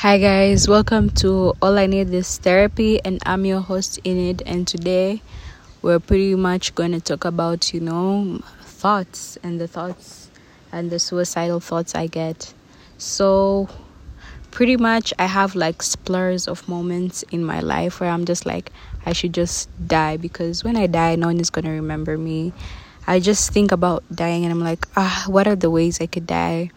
[0.00, 4.66] Hi guys, welcome to All I Need is Therapy and I'm your host Enid and
[4.66, 5.20] today
[5.82, 10.30] we're pretty much going to talk about, you know, thoughts and the thoughts
[10.72, 12.54] and the suicidal thoughts I get.
[12.96, 13.68] So
[14.50, 18.72] pretty much I have like splurs of moments in my life where I'm just like
[19.04, 22.54] I should just die because when I die no one is going to remember me.
[23.06, 26.26] I just think about dying and I'm like, ah, what are the ways I could
[26.26, 26.70] die?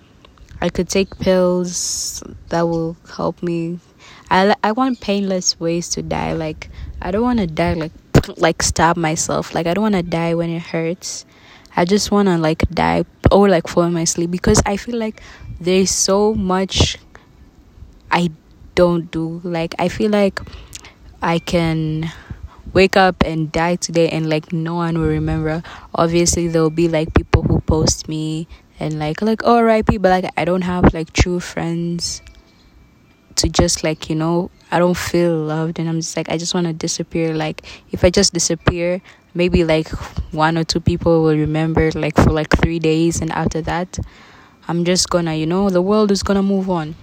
[0.64, 3.80] I could take pills that will help me.
[4.32, 6.32] I I want painless ways to die.
[6.32, 6.70] Like
[7.02, 7.92] I don't want to die like
[8.38, 9.54] like stab myself.
[9.54, 11.26] Like I don't want to die when it hurts.
[11.76, 14.96] I just want to like die or like fall in my sleep because I feel
[14.98, 15.22] like
[15.60, 16.98] there's so much
[18.10, 18.32] I
[18.74, 19.42] don't do.
[19.44, 20.40] Like I feel like
[21.22, 22.10] I can
[22.72, 25.62] wake up and die today and like no one will remember.
[25.94, 28.48] Obviously there'll be like people who post me
[28.84, 32.22] and like like oh RIP but like I don't have like true friends
[33.36, 36.54] to just like you know I don't feel loved and I'm just like I just
[36.54, 37.34] want to disappear.
[37.34, 39.02] Like if I just disappear
[39.34, 39.88] maybe like
[40.32, 43.98] one or two people will remember like for like 3 days and after that
[44.68, 46.96] I'm just gonna you know the world is gonna move on.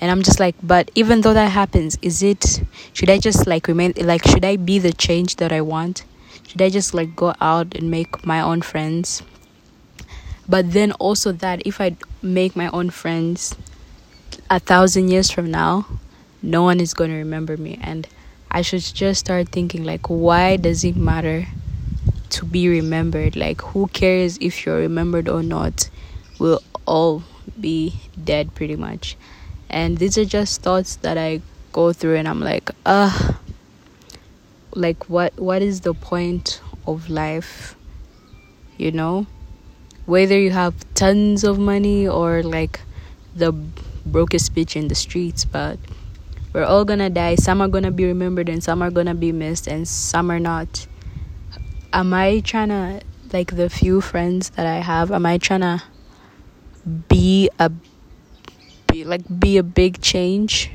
[0.00, 2.62] And I'm just like but even though that happens is it
[2.92, 6.04] should I just like remain like should I be the change that I want?
[6.48, 9.22] Should I just like go out and make my own friends
[10.48, 13.56] but then also that if i make my own friends
[14.50, 15.86] a thousand years from now
[16.42, 17.78] no one is going to remember me.
[17.82, 18.06] And
[18.50, 21.46] i should just start thinking like why does it matter
[22.30, 23.36] to be remembered?
[23.36, 25.90] Like who cares if you're remembered or not?
[26.38, 27.24] We'll all
[27.60, 29.16] be dead pretty much.
[29.68, 31.40] And these are just thoughts that i
[31.72, 33.34] go through and i'm like uh
[34.74, 37.76] like what what is the point of life
[38.78, 39.26] you know
[40.06, 42.80] whether you have tons of money or like
[43.34, 43.52] the
[44.06, 45.78] brokest bitch in the streets but
[46.56, 47.34] we're all gonna die.
[47.34, 50.86] Some are gonna be remembered and some are gonna be missed and some are not.
[51.92, 55.82] Am i trying to like the few friends that i have am i trying to
[57.08, 57.70] be a
[58.86, 60.70] be like be a big change?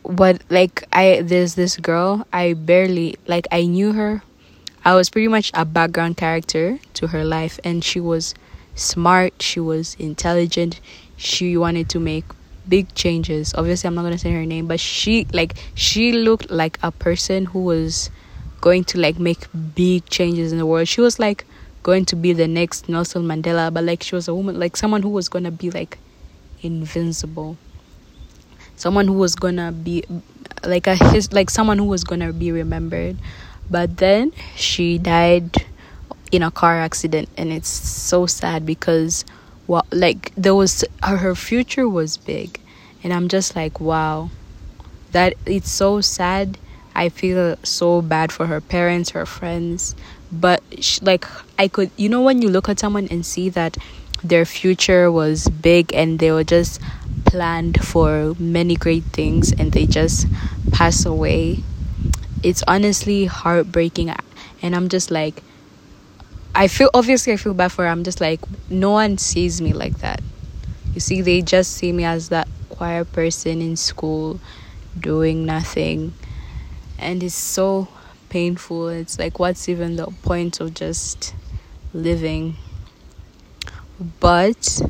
[0.00, 4.22] What like i there's this girl i barely like i knew her
[4.86, 8.36] I was pretty much a background character to her life, and she was
[8.76, 10.80] smart, she was intelligent,
[11.16, 12.24] she wanted to make
[12.68, 13.52] big changes.
[13.56, 17.46] Obviously, I'm not gonna say her name, but she like she looked like a person
[17.46, 18.10] who was
[18.60, 20.86] going to like make big changes in the world.
[20.86, 21.44] She was like
[21.82, 25.02] going to be the next Nelson Mandela, but like she was a woman, like someone
[25.02, 25.98] who was gonna be like
[26.62, 27.56] invincible.
[28.76, 30.04] Someone who was gonna be
[30.62, 33.16] like a his like someone who was gonna be remembered
[33.70, 35.66] but then she died
[36.32, 39.24] in a car accident and it's so sad because
[39.66, 42.60] well like there was her, future was big.
[43.02, 44.30] And i'm just like wow.
[45.12, 46.58] That it's so sad.
[46.94, 49.94] I feel so bad for her parents her friends.
[50.32, 51.24] But she, like
[51.58, 53.76] i could you know when you look at someone and see that
[54.24, 56.80] their future was big and they were just
[57.24, 60.26] planned for many great things and they just
[60.72, 61.62] pass away
[62.42, 64.12] it's honestly heartbreaking
[64.62, 65.42] and i'm just like
[66.54, 67.88] i feel obviously i feel bad for her.
[67.88, 70.20] I'm just like no one sees me like that.
[70.94, 74.40] You see they just see me as that quiet person in school
[74.98, 76.14] doing nothing.
[76.98, 77.88] And it's so
[78.30, 78.88] painful.
[78.88, 81.34] It's like what's even the point of just
[81.92, 82.56] living?
[84.20, 84.80] But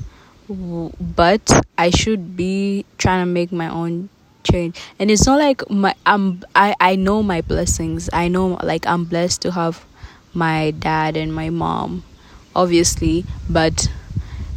[0.49, 4.09] but i should be trying to make my own
[4.55, 8.09] and it's not like my i'm i i know my blessings.
[8.13, 9.85] I know like i'm blessed to have
[10.35, 12.05] my dad and my mom
[12.55, 13.25] obviously.
[13.49, 13.91] But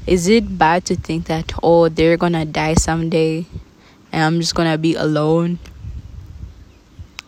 [0.07, 3.45] is it bad to think that oh they're gonna die someday
[4.11, 5.59] and i'm just gonna be alone?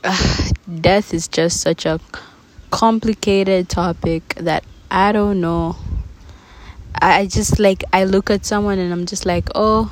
[0.81, 1.99] Death is just such a
[2.69, 5.75] complicated topic that i don't know.
[6.93, 9.91] I just like I look at someone and I'm just like, oh,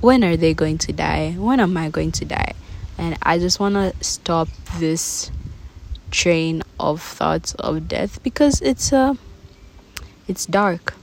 [0.00, 1.32] when are they going to die?
[1.32, 2.54] When am I going to die?
[2.96, 4.48] And I just want to stop
[4.78, 5.30] this
[6.10, 9.14] train of thoughts of death because it's uh
[10.26, 10.94] it's dark.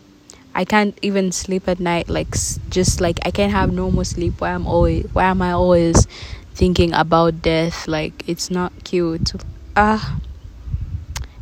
[0.53, 2.35] I can't even sleep at night like
[2.69, 6.05] just like I can't have normal sleep why I'm always why am I always
[6.53, 9.33] thinking about death like it's not cute.
[9.75, 10.19] Ah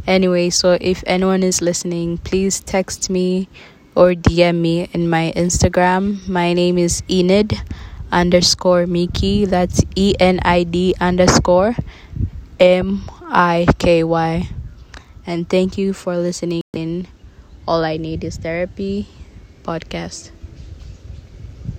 [0.05, 3.47] Anyway, so if anyone is listening, please text me
[3.95, 6.27] or DM me in my Instagram.
[6.27, 7.61] My name is Enid
[8.11, 9.47] underscore Miky.
[9.47, 11.75] That's E N I D underscore
[12.59, 14.49] M I K Y.
[15.25, 17.07] And thank you for listening in
[17.67, 19.07] All I Need is Therapy
[19.63, 20.31] podcast.